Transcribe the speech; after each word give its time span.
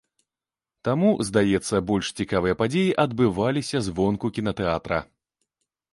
Таму, 0.87 1.09
здаецца, 1.27 1.83
больш 1.91 2.09
цікавыя 2.23 2.57
падзеі 2.63 2.97
адбываліся 3.07 3.77
звонку 3.89 4.25
кінатэатра. 4.39 4.97